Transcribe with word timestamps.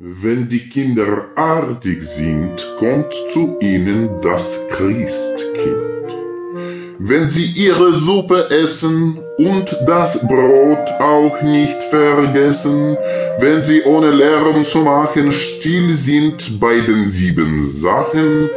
Wenn 0.00 0.48
die 0.48 0.68
Kinder 0.68 1.28
artig 1.36 2.02
sind, 2.02 2.66
kommt 2.78 3.14
zu 3.32 3.56
ihnen 3.60 4.20
das 4.22 4.58
Christkind. 4.70 6.23
Wenn 6.98 7.28
sie 7.28 7.46
ihre 7.56 7.92
Suppe 7.92 8.50
essen 8.50 9.18
und 9.36 9.76
das 9.84 10.20
Brot 10.26 10.88
auch 11.00 11.42
nicht 11.42 11.82
vergessen, 11.90 12.96
wenn 13.40 13.64
sie 13.64 13.82
ohne 13.82 14.10
Lärm 14.10 14.62
zu 14.62 14.78
machen 14.78 15.32
still 15.32 15.92
sind 15.94 16.60
bei 16.60 16.78
den 16.78 17.10
sieben 17.10 17.68
Sachen, 17.72 18.48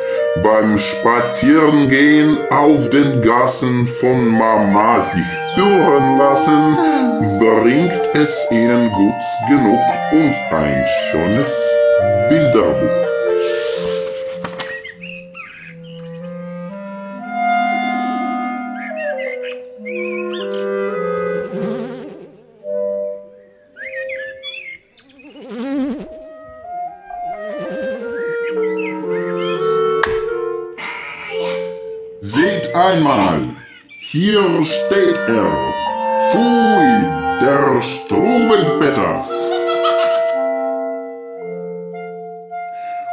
beim 0.43 0.77
Spazierengehen 0.77 2.37
auf 2.51 2.89
den 2.91 3.23
Gassen 3.23 3.87
von 3.87 4.27
Mama 4.27 5.01
sich 5.01 5.23
führen 5.55 6.17
lassen, 6.19 6.77
bringt 7.39 8.01
es 8.13 8.47
ihnen 8.51 8.91
gut 8.91 9.49
genug 9.49 9.81
und 10.11 10.55
ein 10.55 10.85
schönes 11.11 11.51
Bilderbuch. 12.29 13.16
Seht 32.35 32.75
einmal, 32.75 33.39
hier 34.11 34.65
steht 34.65 35.15
er. 35.29 35.51
Pfui, 36.29 36.91
der 37.39 37.81
Struwelpeter. 37.81 39.23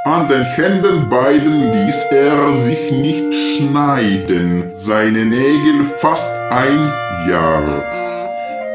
An 0.07 0.27
den 0.27 0.43
Händen 0.57 1.09
beiden 1.09 1.73
ließ 1.73 2.07
er 2.11 2.53
sich 2.55 2.91
nicht 2.91 3.33
schneiden, 3.33 4.71
seine 4.73 5.25
Nägel 5.25 5.85
fast 6.01 6.33
ein 6.51 6.83
Jahr. 7.29 7.85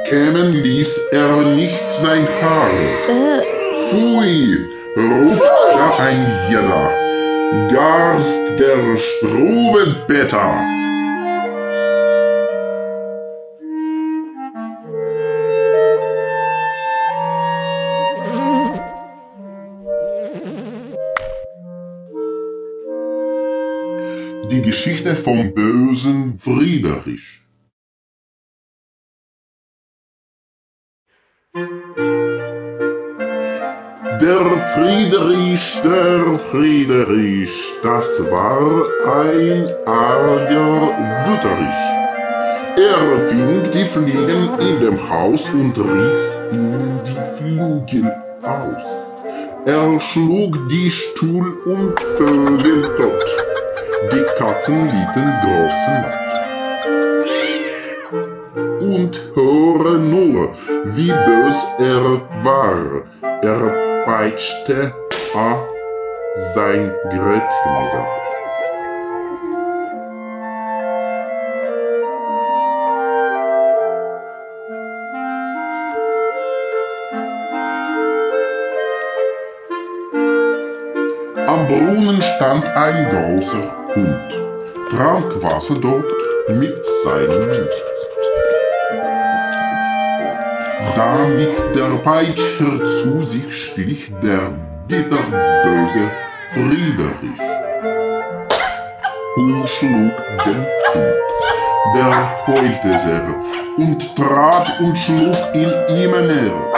Kämen 0.06 0.54
ließ 0.54 1.00
er 1.12 1.36
nicht 1.54 1.92
sein 2.02 2.26
Haar. 2.42 2.72
Pfui, 3.90 4.58
ruft 4.96 5.52
da 5.74 5.98
ein 5.98 6.50
jeder. 6.50 6.99
Garst 7.52 8.60
der 8.60 8.96
Struwelpeter. 8.98 10.66
Die 24.52 24.62
Geschichte 24.62 25.16
vom 25.16 25.52
bösen 25.56 26.38
Friedrich. 26.38 27.42
Der 34.30 34.46
Friedrich, 34.76 35.82
der 35.84 36.38
Friedrich, 36.38 37.50
das 37.82 38.08
war 38.30 38.86
ein 39.24 39.68
arger 39.88 40.82
Wüterich. 41.26 41.82
Er 42.78 43.28
fing 43.28 43.72
die 43.74 43.86
Fliegen 43.86 44.50
in 44.60 44.82
dem 44.82 45.10
Haus 45.10 45.50
und 45.50 45.76
riss 45.80 46.40
ihnen 46.52 47.00
die 47.08 47.18
Flügel 47.38 48.14
aus. 48.44 48.88
Er 49.66 50.00
schlug 50.00 50.70
die 50.70 50.92
Stuhl 50.92 51.58
und 51.66 52.00
Vögel 52.16 52.82
tot. 52.84 53.26
Die 54.12 54.26
Katzen 54.38 54.84
liefen 54.84 55.28
großen 55.42 55.96
Leid. 56.04 56.38
Und 58.80 59.14
höre 59.34 59.98
nur, 59.98 60.54
wie 60.86 61.12
bös 61.12 61.66
er 61.80 62.22
war. 62.44 63.02
Er 63.42 63.89
peitschte 64.06 64.94
a 65.36 65.58
sein 66.54 66.92
Gretchen. 67.10 68.30
Am 81.48 81.68
Brunnen 81.68 82.22
stand 82.22 82.64
ein 82.66 83.10
großer 83.10 83.96
Hund, 83.96 84.40
trank 84.92 85.44
Wasser 85.44 85.76
dort 85.82 86.06
mit 86.50 86.86
seinem 87.04 87.48
Mund. 87.48 87.89
Da 90.96 91.28
mit 91.28 91.76
der 91.76 91.98
Peitsche 92.04 92.84
zu 92.84 93.22
sich 93.22 93.54
schlich 93.54 94.12
der 94.24 94.54
bitterböse 94.88 96.10
Friedrich 96.54 97.40
und 99.36 99.70
schlug 99.70 100.14
den 100.46 100.66
Hund. 100.94 101.20
Der 101.96 102.48
heulte 102.48 102.98
sehr 102.98 103.36
und 103.78 104.16
trat 104.16 104.80
und 104.80 104.98
schlug 104.98 105.36
ihn 105.54 105.72
immer 106.02 106.22
näher. 106.22 106.74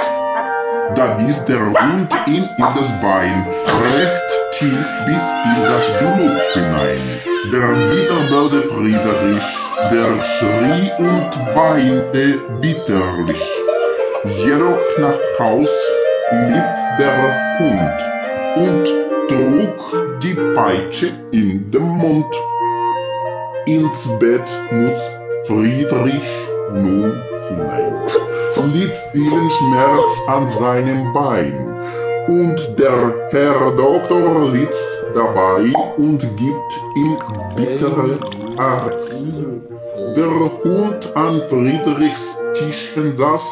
Da 0.95 1.05
biss 1.13 1.45
der 1.45 1.59
Hund 1.59 2.11
ihn 2.25 2.49
in 2.57 2.65
das 2.75 2.91
Bein, 3.01 3.45
recht 3.83 4.21
tief 4.53 4.87
bis 5.05 5.25
in 5.45 5.63
das 5.63 5.85
Blut 5.99 6.41
hinein. 6.53 7.19
Der 7.53 7.69
bitterböse 7.91 8.61
Friedrich, 8.63 9.43
der 9.91 10.11
schrie 10.37 10.91
und 10.97 11.55
weinte 11.55 12.39
bitterlich. 12.61 13.60
Jedoch 14.23 14.99
nach 14.99 15.39
Haus 15.39 15.69
lief 16.31 16.63
der 16.99 17.57
Hund 17.57 17.99
und 18.55 18.85
trug 19.27 20.19
die 20.21 20.35
Peitsche 20.53 21.11
in 21.31 21.71
den 21.71 21.81
Mund. 21.81 22.31
Ins 23.65 24.07
Bett 24.19 24.47
muss 24.69 25.01
Friedrich 25.47 26.47
nun 26.71 27.19
hinein. 27.49 27.93
Litt 28.73 28.95
vielen 29.11 29.49
Schmerz 29.49 30.21
an 30.27 30.47
seinem 30.49 31.11
Bein 31.13 31.71
und 32.27 32.79
der 32.79 33.13
Herr 33.31 33.71
Doktor 33.75 34.51
sitzt 34.51 34.87
dabei 35.15 35.63
und 35.97 36.19
gibt 36.19 36.81
ihm 36.95 37.17
bittere 37.55 38.19
Arzt. 38.57 39.25
Der 40.15 40.29
Hund 40.63 41.15
an 41.15 41.41
Friedrichs 41.47 42.37
Tischchen 42.53 43.15
saß, 43.15 43.45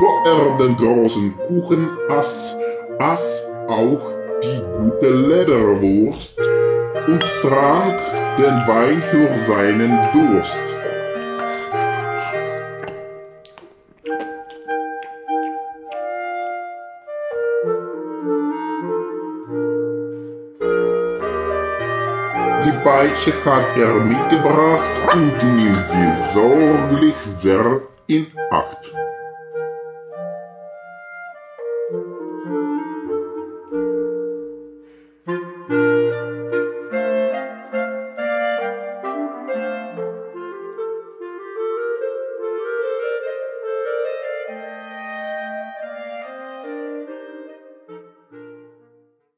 wo 0.00 0.30
er 0.30 0.56
den 0.58 0.76
großen 0.76 1.34
Kuchen 1.46 1.90
aß, 2.08 2.56
aß 2.98 3.44
auch 3.68 4.00
die 4.42 4.62
gute 4.78 5.10
Lederwurst 5.10 6.38
und 7.06 7.24
trank 7.42 7.98
den 8.38 8.56
Wein 8.66 9.02
für 9.02 9.28
seinen 9.46 9.98
Durst. 10.12 10.62
Peitsche 22.86 23.32
hat 23.44 23.76
er 23.76 23.94
mitgebracht 23.94 24.92
und 25.12 25.42
nimmt 25.56 25.84
sie 25.84 26.08
sorglich 26.32 27.16
sehr 27.20 27.80
in 28.06 28.28
Acht. 28.52 28.92